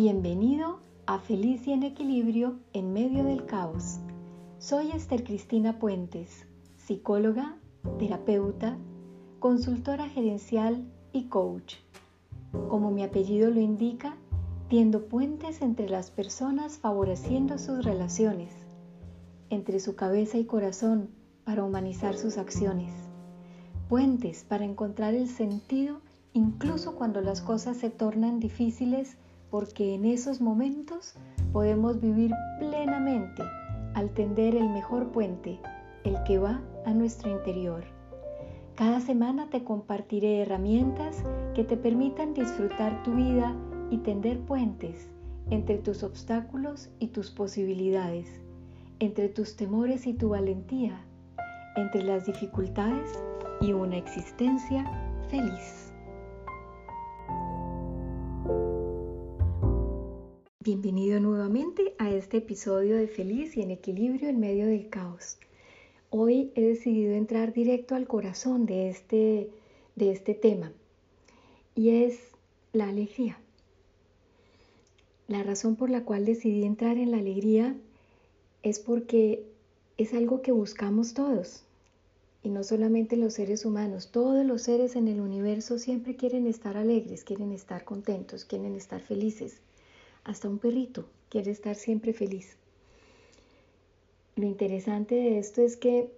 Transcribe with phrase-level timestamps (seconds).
[0.00, 3.98] Bienvenido a Feliz y en Equilibrio en medio del caos.
[4.60, 6.46] Soy Esther Cristina Puentes,
[6.76, 7.56] psicóloga,
[7.98, 8.78] terapeuta,
[9.40, 11.78] consultora gerencial y coach.
[12.68, 14.16] Como mi apellido lo indica,
[14.68, 18.52] tiendo puentes entre las personas favoreciendo sus relaciones,
[19.50, 21.10] entre su cabeza y corazón
[21.42, 22.92] para humanizar sus acciones,
[23.88, 26.02] puentes para encontrar el sentido
[26.34, 29.16] incluso cuando las cosas se tornan difíciles
[29.50, 31.14] porque en esos momentos
[31.52, 33.42] podemos vivir plenamente
[33.94, 35.58] al tender el mejor puente,
[36.04, 37.84] el que va a nuestro interior.
[38.74, 41.24] Cada semana te compartiré herramientas
[41.54, 43.56] que te permitan disfrutar tu vida
[43.90, 45.10] y tender puentes
[45.50, 48.40] entre tus obstáculos y tus posibilidades,
[49.00, 51.00] entre tus temores y tu valentía,
[51.76, 53.18] entre las dificultades
[53.60, 54.84] y una existencia
[55.28, 55.87] feliz.
[60.70, 65.38] Bienvenido nuevamente a este episodio de Feliz y en Equilibrio en medio del caos.
[66.10, 69.48] Hoy he decidido entrar directo al corazón de este,
[69.96, 70.70] de este tema
[71.74, 72.18] y es
[72.74, 73.38] la alegría.
[75.26, 77.74] La razón por la cual decidí entrar en la alegría
[78.62, 79.46] es porque
[79.96, 81.62] es algo que buscamos todos
[82.42, 86.76] y no solamente los seres humanos, todos los seres en el universo siempre quieren estar
[86.76, 89.62] alegres, quieren estar contentos, quieren estar felices.
[90.24, 92.56] Hasta un perrito quiere estar siempre feliz.
[94.36, 96.10] Lo interesante de esto es que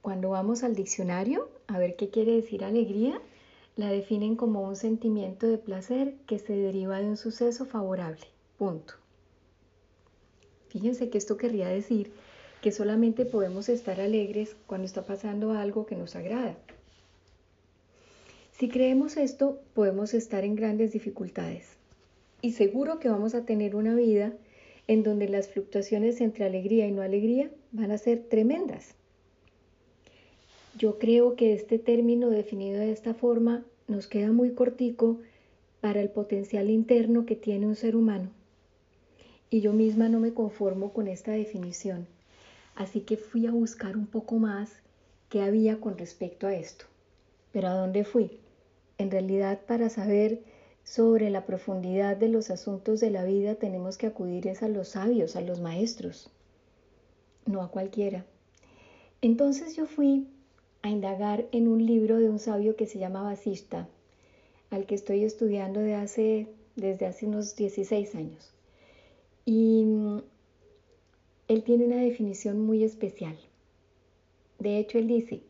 [0.00, 3.20] cuando vamos al diccionario a ver qué quiere decir alegría,
[3.76, 8.26] la definen como un sentimiento de placer que se deriva de un suceso favorable.
[8.58, 8.94] Punto.
[10.68, 12.12] Fíjense que esto querría decir
[12.60, 16.56] que solamente podemos estar alegres cuando está pasando algo que nos agrada.
[18.52, 21.81] Si creemos esto, podemos estar en grandes dificultades
[22.42, 24.34] y seguro que vamos a tener una vida
[24.88, 28.94] en donde las fluctuaciones entre alegría y no alegría van a ser tremendas.
[30.76, 35.20] Yo creo que este término definido de esta forma nos queda muy cortico
[35.80, 38.30] para el potencial interno que tiene un ser humano.
[39.48, 42.06] Y yo misma no me conformo con esta definición.
[42.74, 44.72] Así que fui a buscar un poco más
[45.28, 46.86] qué había con respecto a esto.
[47.52, 48.38] Pero ¿a dónde fui?
[48.98, 50.40] En realidad para saber
[50.84, 54.88] sobre la profundidad de los asuntos de la vida tenemos que acudir es a los
[54.88, 56.30] sabios, a los maestros,
[57.46, 58.24] no a cualquiera.
[59.20, 60.26] Entonces yo fui
[60.82, 63.88] a indagar en un libro de un sabio que se llama Basista,
[64.70, 68.52] al que estoy estudiando desde hace unos 16 años.
[69.44, 70.22] Y mm,
[71.48, 73.36] él tiene una definición muy especial.
[74.58, 75.42] De hecho, él dice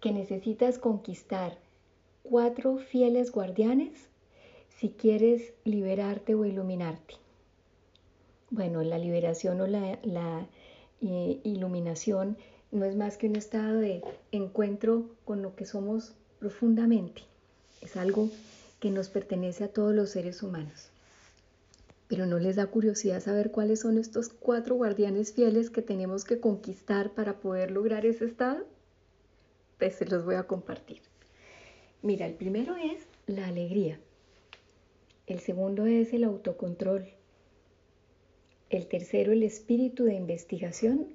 [0.00, 1.58] que necesitas conquistar
[2.30, 3.90] cuatro fieles guardianes
[4.78, 7.14] si quieres liberarte o iluminarte.
[8.50, 10.46] Bueno, la liberación o la,
[11.00, 12.36] eh, iluminación
[12.70, 17.22] no es más que un estado de encuentro con lo que somos profundamente.
[17.80, 18.28] Es algo
[18.78, 20.90] que nos pertenece a todos los seres humanos.
[22.06, 26.38] Pero ¿no les da curiosidad saber cuáles son estos cuatro guardianes fieles que tenemos que
[26.38, 28.64] conquistar para poder lograr ese estado?
[29.80, 31.09] Pues se los voy a compartir.
[32.02, 34.00] Mira, el primero es la alegría.
[35.26, 37.06] El segundo es el autocontrol.
[38.70, 41.08] El tercero, el espíritu de investigación.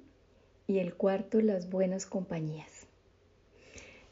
[0.68, 2.86] Y el cuarto, las buenas compañías.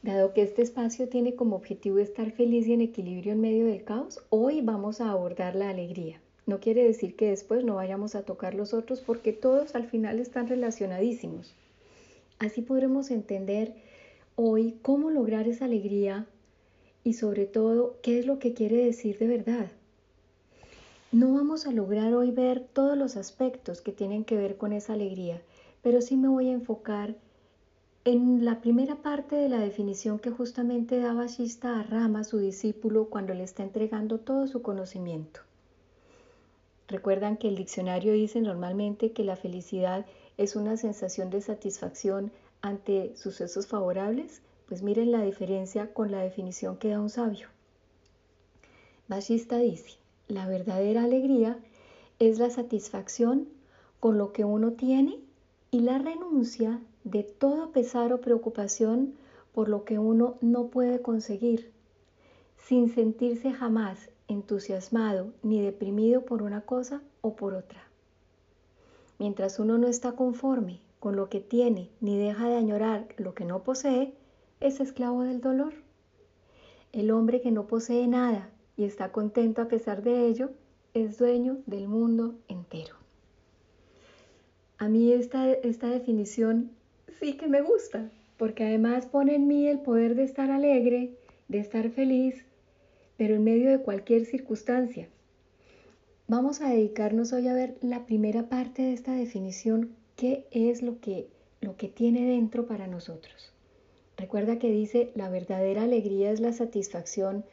[0.03, 3.83] Dado que este espacio tiene como objetivo estar feliz y en equilibrio en medio del
[3.83, 6.21] caos, hoy vamos a abordar la alegría.
[6.45, 10.19] No quiere decir que después no vayamos a tocar los otros porque todos al final
[10.19, 11.55] están relacionadísimos.
[12.37, 13.73] Así podremos entender
[14.35, 16.27] hoy cómo lograr esa alegría
[17.05, 19.67] y sobre todo qué es lo que quiere decir de verdad.
[21.13, 24.93] No vamos a lograr hoy ver todos los aspectos que tienen que ver con esa
[24.93, 25.39] alegría,
[25.81, 27.15] pero sí me voy a enfocar
[28.05, 33.05] en la primera parte de la definición que justamente daba Shista a Rama, su discípulo,
[33.05, 35.41] cuando le está entregando todo su conocimiento.
[36.87, 40.05] Recuerdan que el diccionario dice normalmente que la felicidad
[40.37, 42.31] es una sensación de satisfacción
[42.61, 47.47] ante sucesos favorables, pues miren la diferencia con la definición que da un sabio.
[49.07, 49.97] Bashista dice,
[50.27, 51.59] la verdadera alegría
[52.19, 53.47] es la satisfacción
[53.99, 55.19] con lo que uno tiene
[55.71, 59.13] y la renuncia de todo pesar o preocupación
[59.53, 61.71] por lo que uno no puede conseguir,
[62.57, 67.83] sin sentirse jamás entusiasmado ni deprimido por una cosa o por otra.
[69.19, 73.45] Mientras uno no está conforme con lo que tiene ni deja de añorar lo que
[73.45, 74.13] no posee,
[74.65, 75.73] es esclavo del dolor.
[76.91, 80.49] El hombre que no posee nada y está contento a pesar de ello,
[80.93, 82.95] es dueño del mundo entero.
[84.77, 86.71] A mí esta, esta definición
[87.19, 91.11] sí que me gusta, porque además pone en mí el poder de estar alegre,
[91.47, 92.43] de estar feliz,
[93.17, 95.07] pero en medio de cualquier circunstancia.
[96.27, 100.99] Vamos a dedicarnos hoy a ver la primera parte de esta definición, qué es lo
[100.99, 101.27] que,
[101.61, 103.54] lo que tiene dentro para nosotros.
[104.17, 107.43] Recuerda que dice, la verdadera alegría es la satisfacción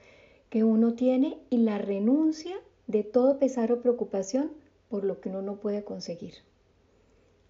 [0.48, 2.56] que uno tiene y la renuncia
[2.86, 4.52] de todo pesar o preocupación
[4.88, 6.34] por lo que uno no puede conseguir.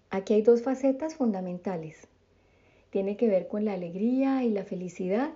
[0.09, 2.07] Aquí hay dos facetas fundamentales.
[2.89, 5.31] Tiene que ver con la alegría y la felicidad,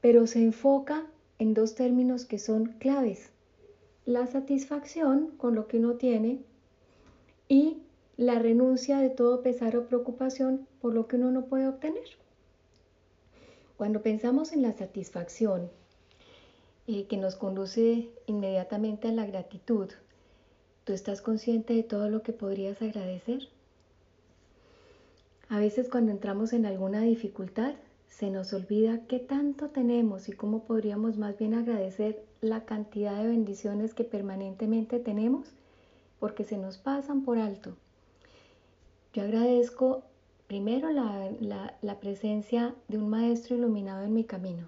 [0.00, 1.06] pero se enfoca
[1.38, 3.30] en dos términos que son claves.
[4.04, 6.40] La satisfacción con lo que uno tiene
[7.48, 7.78] y
[8.16, 12.08] la renuncia de todo pesar o preocupación por lo que uno no puede obtener.
[13.82, 15.68] Cuando pensamos en la satisfacción,
[16.86, 19.90] eh, que nos conduce inmediatamente a la gratitud,
[20.84, 23.48] ¿tú estás consciente de todo lo que podrías agradecer?
[25.48, 27.74] A veces cuando entramos en alguna dificultad,
[28.06, 33.26] se nos olvida qué tanto tenemos y cómo podríamos más bien agradecer la cantidad de
[33.26, 35.48] bendiciones que permanentemente tenemos
[36.20, 37.74] porque se nos pasan por alto.
[39.12, 40.04] Yo agradezco
[40.52, 44.66] primero la, la presencia de un maestro iluminado en mi camino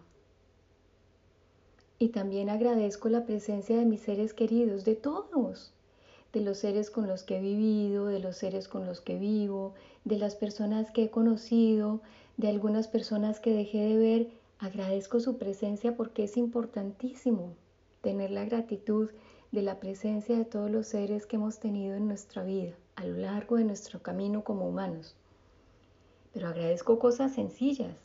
[1.99, 5.75] y también agradezco la presencia de mis seres queridos, de todos,
[6.33, 9.75] de los seres con los que he vivido, de los seres con los que vivo,
[10.05, 12.01] de las personas que he conocido,
[12.39, 14.29] de algunas personas que dejé de ver.
[14.61, 17.53] Agradezco su presencia porque es importantísimo
[18.01, 19.11] tener la gratitud
[19.53, 23.19] de la presencia de todos los seres que hemos tenido en nuestra vida, a lo
[23.19, 25.15] largo de nuestro camino como humanos.
[26.35, 27.97] Pero agradezco cosas sencillas,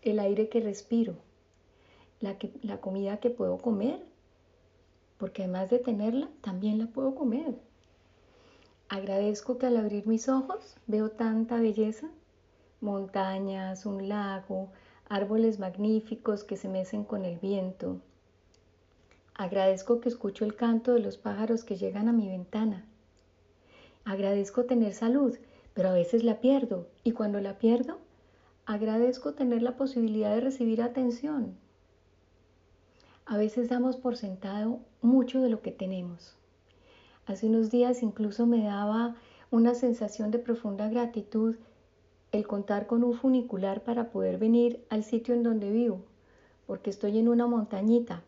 [0.00, 1.14] el aire que respiro,
[2.20, 4.02] la, comida que puedo comer,
[5.18, 7.54] porque además de tenerla, también la puedo comer.
[8.88, 12.08] Agradezco que al abrir mis ojos veo tanta belleza,
[12.80, 14.70] montañas, un lago,
[15.10, 18.00] árboles magníficos que se mecen con el viento.
[19.34, 22.86] Agradezco que escucho el canto de los pájaros que llegan a mi ventana.
[24.06, 25.36] Agradezco tener salud,
[25.76, 27.98] pero a veces la pierdo y cuando la pierdo,
[28.64, 31.54] agradezco tener la posibilidad de recibir atención,
[33.26, 36.34] a veces damos por sentado mucho de lo que tenemos.
[37.26, 39.16] Hace unos días incluso me daba
[39.50, 41.56] una sensación de profunda gratitud
[42.32, 46.00] el contar con un funicular para poder venir al sitio en donde vivo,
[46.66, 48.22] porque estoy en una montañita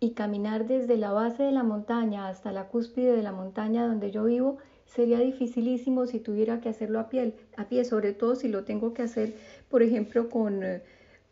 [0.00, 4.10] y caminar desde la base de la montaña hasta la cúspide de la montaña donde
[4.10, 4.58] yo vivo
[4.94, 8.94] sería dificilísimo si tuviera que hacerlo a pie, a pie sobre todo si lo tengo
[8.94, 9.34] que hacer,
[9.68, 10.82] por ejemplo, con, eh,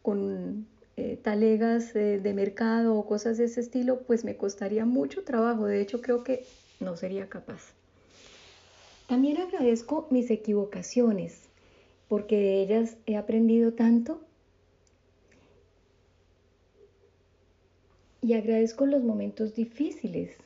[0.02, 0.66] con
[0.96, 5.66] eh, talegas de mercado o cosas de ese estilo, pues me costaría mucho trabajo.
[5.66, 6.44] De hecho, creo que
[6.80, 7.74] no sería capaz.
[9.06, 11.48] También agradezco mis equivocaciones,
[12.08, 14.20] porque de ellas he aprendido tanto.
[18.20, 20.36] Y agradezco los momentos difíciles,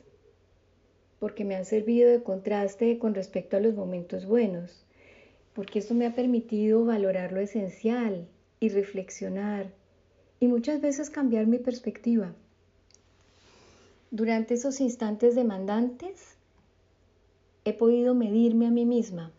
[1.21, 4.83] porque me han servido de contraste con respecto a los momentos buenos,
[5.53, 8.27] porque esto me ha permitido valorar lo esencial
[8.59, 9.67] y reflexionar
[10.39, 12.33] y muchas veces cambiar mi perspectiva.
[14.09, 16.37] Durante esos instantes demandantes
[17.65, 19.31] he podido medirme a mí misma.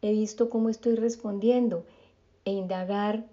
[0.00, 1.84] He visto cómo estoy respondiendo
[2.46, 3.26] e indagar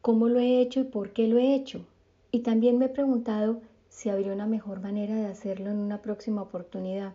[0.00, 1.86] cómo lo he hecho y por qué lo he hecho.
[2.32, 3.60] Y también me he preguntado
[3.92, 7.12] si habría una mejor manera de hacerlo en una próxima oportunidad.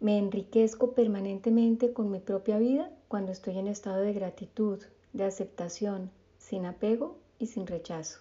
[0.00, 4.82] Me enriquezco permanentemente con mi propia vida cuando estoy en estado de gratitud,
[5.12, 8.20] de aceptación, sin apego y sin rechazo.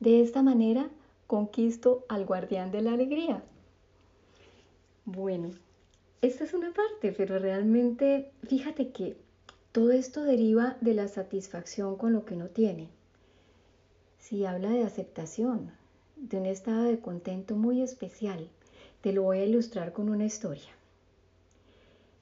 [0.00, 0.90] De esta manera
[1.26, 3.42] conquisto al guardián de la alegría.
[5.04, 5.52] Bueno,
[6.20, 9.16] esta es una parte, pero realmente fíjate que
[9.72, 12.88] todo esto deriva de la satisfacción con lo que no tiene.
[14.28, 15.70] Si habla de aceptación,
[16.16, 18.48] de un estado de contento muy especial,
[19.00, 20.72] te lo voy a ilustrar con una historia.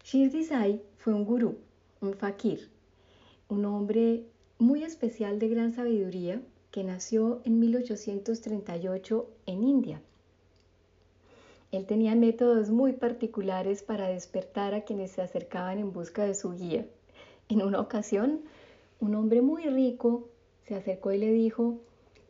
[0.05, 1.57] Shirdi Sai fue un gurú,
[2.03, 2.69] un fakir,
[3.49, 4.23] un hombre
[4.59, 10.03] muy especial de gran sabiduría que nació en 1838 en India.
[11.73, 16.53] Él tenía métodos muy particulares para despertar a quienes se acercaban en busca de su
[16.53, 16.85] guía.
[17.49, 18.43] En una ocasión,
[19.01, 20.29] un hombre muy rico
[20.67, 21.79] se acercó y le dijo,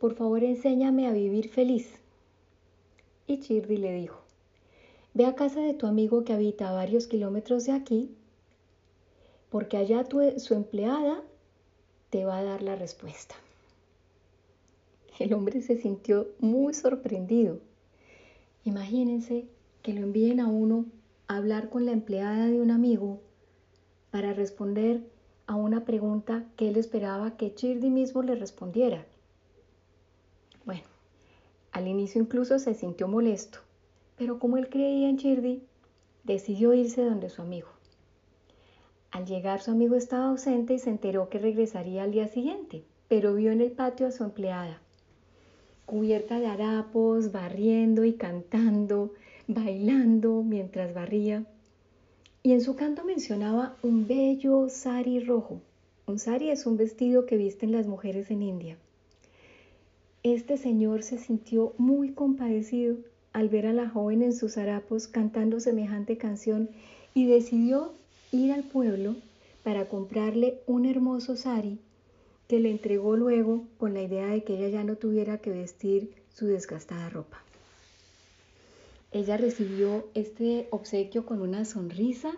[0.04, 1.88] por favor enséñame a vivir feliz.
[3.26, 4.20] Y Chirdi le dijo,
[5.14, 8.10] ve a casa de tu amigo que habita a varios kilómetros de aquí,
[9.48, 11.22] porque allá tu, su empleada
[12.10, 13.34] te va a dar la respuesta.
[15.18, 17.60] El hombre se sintió muy sorprendido.
[18.66, 19.46] Imagínense
[19.80, 20.84] que lo envíen a uno
[21.28, 23.22] a hablar con la empleada de un amigo
[24.10, 25.02] para responder
[25.46, 29.06] a una pregunta que él esperaba que Chirdi mismo le respondiera.
[31.74, 33.58] Al inicio incluso se sintió molesto,
[34.16, 35.60] pero como él creía en Chirdi,
[36.22, 37.66] decidió irse donde su amigo.
[39.10, 43.34] Al llegar su amigo estaba ausente y se enteró que regresaría al día siguiente, pero
[43.34, 44.80] vio en el patio a su empleada,
[45.84, 49.12] cubierta de harapos, barriendo y cantando,
[49.48, 51.44] bailando mientras barría.
[52.44, 55.60] Y en su canto mencionaba un bello sari rojo.
[56.06, 58.78] Un sari es un vestido que visten las mujeres en India.
[60.24, 62.96] Este señor se sintió muy compadecido
[63.34, 66.70] al ver a la joven en sus harapos cantando semejante canción
[67.12, 67.92] y decidió
[68.32, 69.16] ir al pueblo
[69.62, 71.78] para comprarle un hermoso sari
[72.48, 76.14] que le entregó luego con la idea de que ella ya no tuviera que vestir
[76.32, 77.42] su desgastada ropa.
[79.12, 82.32] Ella recibió este obsequio con una sonrisa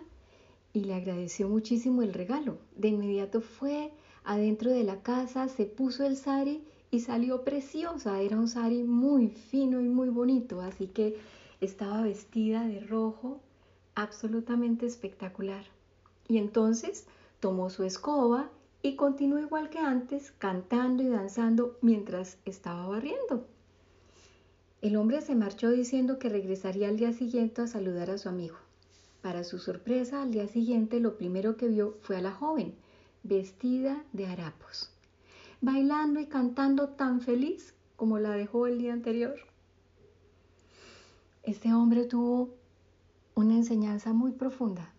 [0.73, 2.57] y le agradeció muchísimo el regalo.
[2.75, 3.91] De inmediato fue
[4.25, 8.21] adentro de la casa, se puso el sari y salió preciosa.
[8.21, 11.17] Era un sari muy fino y muy bonito, así que
[11.61, 13.39] estaba vestida de rojo,
[13.95, 15.65] absolutamente espectacular.
[16.27, 17.05] Y entonces
[17.39, 18.49] tomó su escoba
[18.81, 23.45] y continuó igual que antes, cantando y danzando mientras estaba barriendo.
[24.81, 28.55] El hombre se marchó diciendo que regresaría al día siguiente a saludar a su amigo.
[29.21, 32.75] Para su sorpresa, al día siguiente lo primero que vio fue a la joven,
[33.23, 34.91] vestida de harapos,
[35.61, 39.35] bailando y cantando tan feliz como la dejó el día anterior.
[41.43, 42.49] Este hombre tuvo
[43.35, 44.91] una enseñanza muy profunda.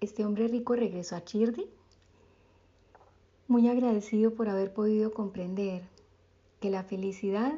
[0.00, 1.66] Este hombre rico regresó a Chirdi
[3.48, 5.82] muy agradecido por haber podido comprender
[6.60, 7.52] que la felicidad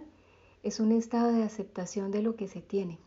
[0.62, 2.98] es un estado de aceptación de lo que se tiene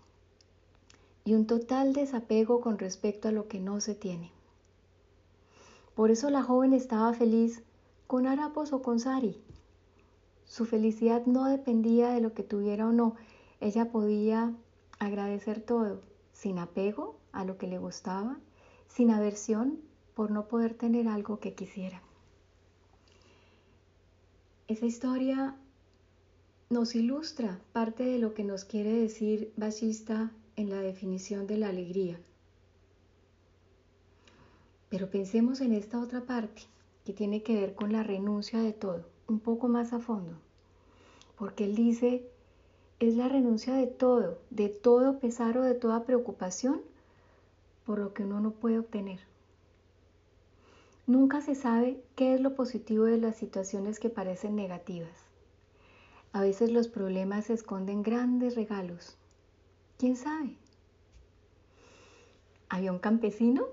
[1.23, 4.31] y un total desapego con respecto a lo que no se tiene.
[5.95, 7.61] Por eso la joven estaba feliz
[8.11, 9.37] con harapos o con sari.
[10.43, 13.15] Su felicidad no dependía de lo que tuviera o no.
[13.61, 14.53] Ella podía
[14.99, 16.01] agradecer todo,
[16.33, 18.37] sin apego a lo que le gustaba,
[18.89, 19.79] sin aversión
[20.13, 22.01] por no poder tener algo que quisiera.
[24.67, 25.55] Esa historia
[26.69, 31.69] nos ilustra parte de lo que nos quiere decir Bashista en la definición de la
[31.69, 32.19] alegría.
[34.89, 36.63] Pero pensemos en esta otra parte
[37.05, 40.37] que tiene que ver con la renuncia de todo, un poco más a fondo.
[41.37, 42.29] Porque él dice,
[42.99, 46.81] es la renuncia de todo, de todo pesar o de toda preocupación
[47.85, 49.19] por lo que uno no puede obtener.
[51.07, 55.09] Nunca se sabe qué es lo positivo de las situaciones que parecen negativas.
[56.31, 59.17] A veces los problemas esconden grandes regalos.
[59.97, 60.55] ¿Quién sabe?
[62.69, 63.65] Había un campesino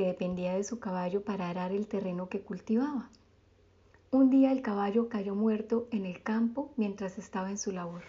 [0.00, 3.10] que dependía de su caballo para arar el terreno que cultivaba.
[4.10, 8.00] Un día el caballo cayó muerto en el campo mientras estaba en su labor.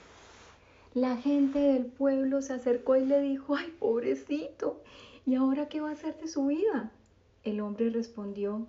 [0.93, 4.81] La gente del pueblo se acercó y le dijo, ay, pobrecito,
[5.25, 6.93] ¿y ahora qué va a hacer de su vida?
[7.43, 8.67] El hombre respondió,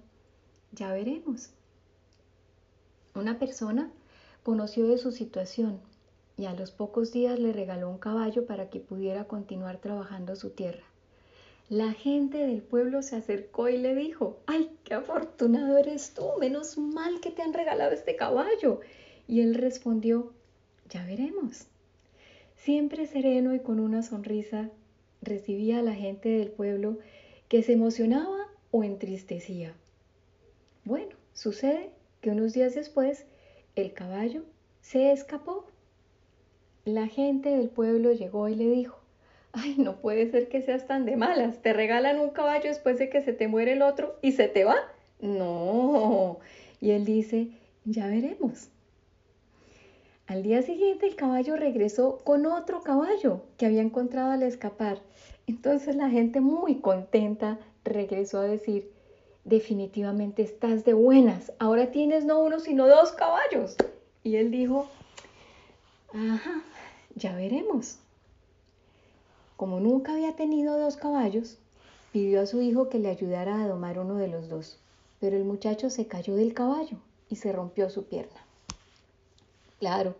[0.72, 1.50] ya veremos.
[3.14, 3.92] Una persona
[4.42, 5.78] conoció de su situación
[6.36, 10.50] y a los pocos días le regaló un caballo para que pudiera continuar trabajando su
[10.50, 10.82] tierra.
[11.72, 16.28] La gente del pueblo se acercó y le dijo, ¡ay, qué afortunado eres tú!
[16.38, 18.80] Menos mal que te han regalado este caballo.
[19.26, 20.34] Y él respondió,
[20.90, 21.68] ya veremos.
[22.56, 24.68] Siempre sereno y con una sonrisa,
[25.22, 26.98] recibía a la gente del pueblo
[27.48, 29.72] que se emocionaba o entristecía.
[30.84, 31.88] Bueno, sucede
[32.20, 33.24] que unos días después
[33.76, 34.42] el caballo
[34.82, 35.64] se escapó.
[36.84, 39.01] La gente del pueblo llegó y le dijo,
[39.52, 43.08] ay, no puede ser que seas tan de malas, te regalan un caballo después de
[43.08, 44.76] que se te muere el otro y se te va.
[45.20, 46.38] No.
[46.80, 47.48] Y él dice,
[47.84, 48.68] ya veremos.
[50.26, 54.98] Al día siguiente el caballo regresó con otro caballo que había encontrado al escapar.
[55.46, 58.90] Entonces la gente muy contenta regresó a decir,
[59.44, 63.76] definitivamente estás de buenas, ahora tienes no uno, sino dos caballos.
[64.22, 64.88] Y él dijo,
[66.14, 66.62] ajá,
[67.16, 67.98] ya veremos.
[69.62, 71.56] Como nunca había tenido dos caballos,
[72.10, 74.76] pidió a su hijo que le ayudara a domar uno de los dos,
[75.20, 76.96] pero el muchacho se cayó del caballo
[77.28, 78.44] y se rompió su pierna.
[79.78, 80.16] Claro,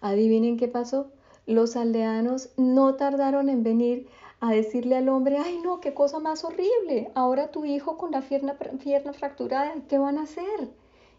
[0.00, 1.08] adivinen qué pasó.
[1.44, 4.06] Los aldeanos no tardaron en venir
[4.38, 8.20] a decirle al hombre, ay no, qué cosa más horrible, ahora tu hijo con la
[8.20, 10.70] pierna, pierna fracturada, ¿qué van a hacer?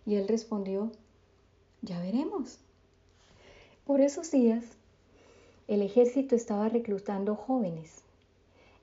[0.06, 0.94] Y él respondió,
[1.82, 2.58] ya veremos.
[3.86, 4.64] Por esos días,
[5.68, 8.04] el ejército estaba reclutando jóvenes.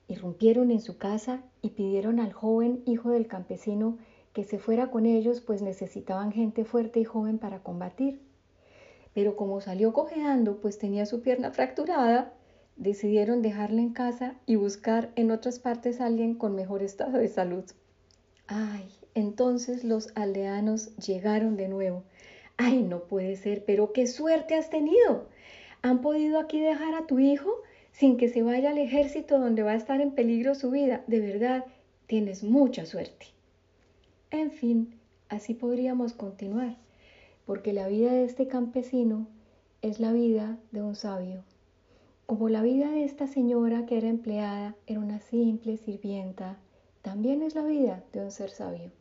[0.09, 3.99] Irrumpieron en su casa y pidieron al joven hijo del campesino
[4.33, 8.21] que se fuera con ellos, pues necesitaban gente fuerte y joven para combatir.
[9.15, 12.33] Pero como salió cojeando, pues tenía su pierna fracturada,
[12.77, 17.29] decidieron dejarle en casa y buscar en otras partes a alguien con mejor estado de
[17.29, 17.65] salud.
[18.47, 22.03] Ay, entonces los aldeanos llegaron de nuevo.
[22.57, 25.27] Ay, no puede ser, pero qué suerte has tenido.
[25.83, 27.51] ¿Han podido aquí dejar a tu hijo
[27.91, 31.03] sin que se vaya al ejército donde va a estar en peligro su vida?
[31.09, 31.67] De verdad,
[32.07, 33.27] tienes mucha suerte.
[34.31, 34.95] En fin,
[35.29, 36.77] así podríamos continuar,
[37.47, 39.27] porque la vida de este campesino
[39.83, 41.43] es la vida de un sabio.
[42.27, 46.59] Como la vida de esta señora que era empleada era una simple sirvienta,
[47.03, 48.93] también es la vida de un ser sabio.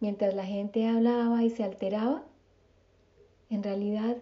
[0.00, 2.24] Mientras la gente hablaba y se alteraba,
[3.48, 4.16] en realidad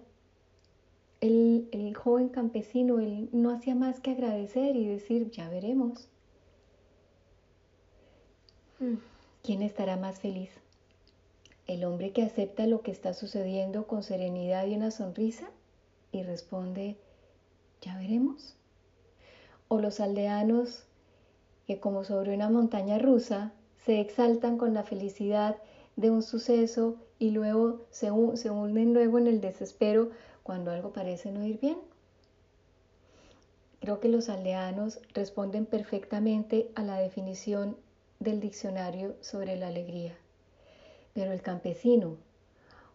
[1.21, 6.09] el, joven campesino él no hacía más que agradecer y decir, ya veremos.
[8.79, 8.97] Hmm.
[9.43, 10.51] ¿Quién estará más feliz?
[11.67, 15.51] ¿El hombre que acepta lo que está sucediendo con serenidad y una sonrisa
[16.13, 16.97] y responde,
[17.83, 18.55] ya veremos?
[19.69, 20.85] ¿O los aldeanos
[21.67, 23.53] que como sobre una montaña rusa
[23.85, 25.57] se exaltan con la felicidad
[25.97, 30.11] de un suceso y luego se, se unen luego en el desespero
[30.49, 31.77] cuando algo parece no ir bien?
[33.81, 37.77] Creo que los aldeanos responden perfectamente a la definición
[38.19, 40.17] del diccionario sobre la alegría.
[41.13, 42.17] Pero el campesino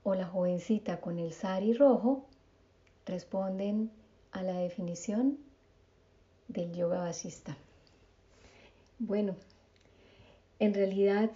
[0.01, 2.25] o la jovencita con el sari rojo
[3.05, 3.91] responden
[4.31, 5.37] a la definición
[6.47, 7.55] del yoga basista.
[8.97, 9.35] Bueno,
[10.57, 11.29] en realidad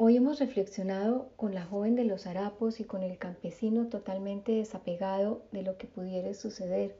[0.00, 5.42] hoy hemos reflexionado con la joven de los harapos y con el campesino totalmente desapegado
[5.50, 6.94] de lo que pudiera suceder,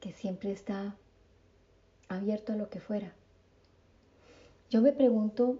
[0.00, 0.96] que siempre está
[2.08, 3.12] abierto a lo que fuera.
[4.70, 5.58] Yo me pregunto,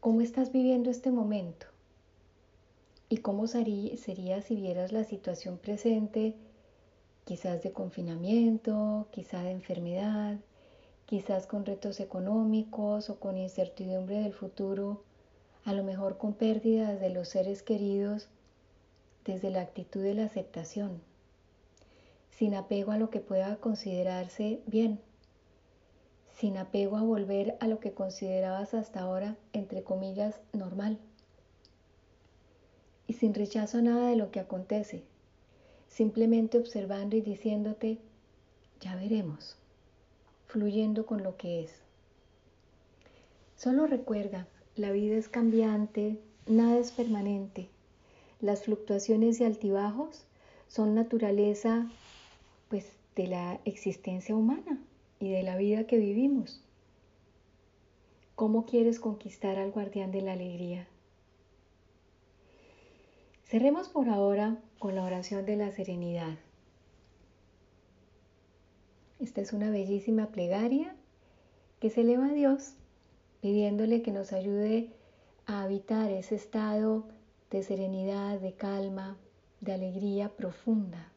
[0.00, 1.66] ¿cómo estás viviendo este momento?
[3.10, 6.36] ¿Y cómo sería si vieras la situación presente,
[7.26, 10.38] quizás de confinamiento, quizás de enfermedad,
[11.04, 15.02] quizás con retos económicos o con incertidumbre del futuro,
[15.68, 18.28] a lo mejor con pérdidas de los seres queridos,
[19.26, 21.02] desde la actitud de la aceptación,
[22.30, 24.98] sin apego a lo que pueda considerarse bien?
[26.38, 30.96] sin apego a volver a lo que considerabas hasta ahora, entre comillas, normal.
[33.08, 35.02] Y sin rechazo a nada de lo que acontece,
[35.88, 37.98] simplemente observando y diciéndote,
[38.80, 39.56] ya veremos,
[40.46, 41.82] fluyendo con lo que es.
[43.56, 44.46] Solo recuerda,
[44.78, 47.68] la vida es cambiante, nada es permanente.
[48.40, 50.24] Las fluctuaciones y altibajos
[50.68, 51.90] son naturaleza
[52.68, 52.86] pues
[53.16, 54.78] de la existencia humana
[55.18, 56.62] y de la vida que vivimos.
[58.36, 60.86] ¿Cómo quieres conquistar al guardián de la alegría?
[63.44, 66.36] Cerremos por ahora con la oración de la serenidad.
[69.18, 70.94] Esta es una bellísima plegaria
[71.80, 72.74] que se eleva a Dios
[73.40, 74.90] pidiéndole que nos ayude
[75.46, 77.04] a habitar ese estado
[77.50, 79.16] de serenidad, de calma,
[79.60, 81.12] de alegría profunda,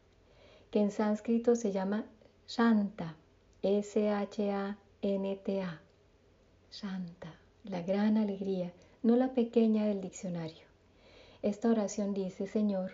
[0.70, 2.06] que en sánscrito se llama
[2.48, 3.16] Shanta,
[3.62, 4.80] S-H-A-N-T-A.
[6.70, 10.64] Santa, la gran alegría, no la pequeña del diccionario.
[11.42, 12.92] Esta oración dice, Señor,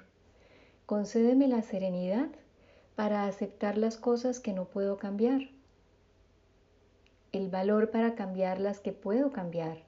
[0.87, 2.29] concédeme la serenidad
[2.97, 5.51] para aceptar las cosas que no puedo cambiar,
[7.33, 9.79] el valor para cambiar las que puedo cambiar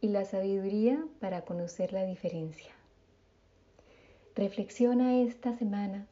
[0.00, 2.72] y la sabiduría para conocer la diferencia.
[4.34, 6.06] Reflexiona esta semana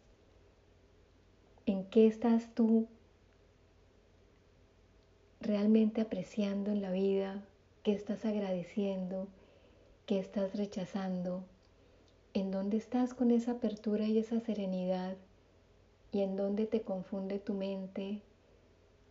[1.66, 2.86] en qué estás tú
[5.40, 7.42] realmente apreciando en la vida,
[7.82, 9.26] qué estás agradeciendo,
[10.06, 11.42] qué estás rechazando,
[12.34, 15.16] en dónde estás con esa apertura y esa serenidad
[16.12, 18.22] y en dónde te confunde tu mente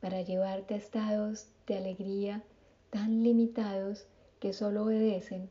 [0.02, 2.44] para llevarte a estados de alegría
[2.90, 4.06] tan limitados
[4.40, 5.50] que solo obedecen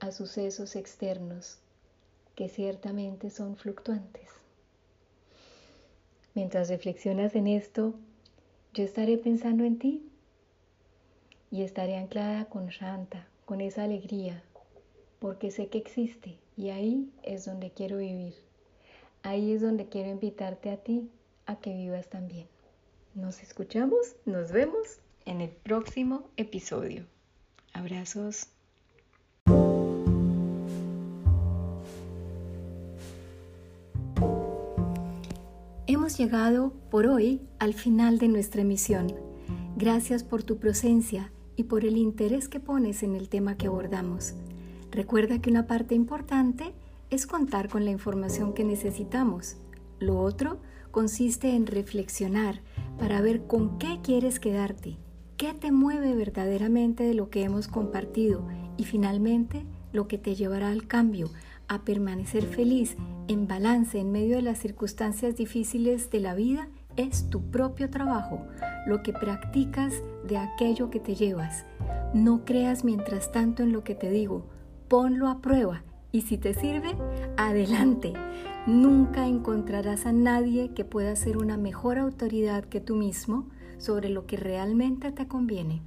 [0.00, 1.58] a sucesos externos
[2.34, 4.28] que ciertamente son fluctuantes.
[6.34, 7.94] Mientras reflexionas en esto,
[8.72, 10.08] yo estaré pensando en ti
[11.50, 14.42] y estaré anclada con Shanta, con esa alegría,
[15.18, 18.34] porque sé que existe y ahí es donde quiero vivir.
[19.22, 21.10] Ahí es donde quiero invitarte a ti
[21.46, 22.46] a que vivas también.
[23.14, 27.06] Nos escuchamos, nos vemos en el próximo episodio.
[27.72, 28.46] Abrazos.
[35.88, 39.12] Hemos llegado por hoy al final de nuestra emisión.
[39.76, 44.34] Gracias por tu presencia y por el interés que pones en el tema que abordamos.
[44.92, 46.72] Recuerda que una parte importante
[47.10, 49.56] es contar con la información que necesitamos.
[49.98, 50.60] Lo otro
[50.92, 52.60] consiste en reflexionar
[53.00, 54.98] para ver con qué quieres quedarte,
[55.38, 60.68] qué te mueve verdaderamente de lo que hemos compartido y finalmente lo que te llevará
[60.68, 61.30] al cambio,
[61.66, 67.30] a permanecer feliz, en balance en medio de las circunstancias difíciles de la vida es
[67.30, 68.42] tu propio trabajo,
[68.86, 69.94] lo que practicas
[70.28, 71.64] de aquello que te llevas.
[72.12, 74.46] No creas mientras tanto en lo que te digo,
[74.88, 76.94] ponlo a prueba y si te sirve,
[77.38, 78.12] adelante.
[78.70, 84.26] Nunca encontrarás a nadie que pueda ser una mejor autoridad que tú mismo sobre lo
[84.26, 85.82] que realmente te conviene.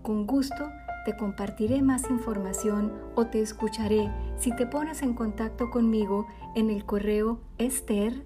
[0.00, 0.70] Con gusto
[1.04, 6.86] te compartiré más información o te escucharé si te pones en contacto conmigo en el
[6.86, 8.24] correo ester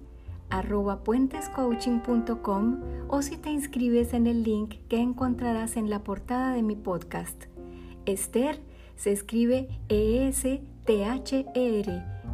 [3.09, 7.47] o si te inscribes en el link que encontrarás en la portada de mi podcast.
[8.05, 8.61] Esther
[8.95, 10.63] se escribe E-S-T-H-E-R